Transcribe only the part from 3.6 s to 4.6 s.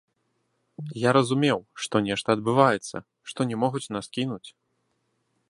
могуць нас кінуць.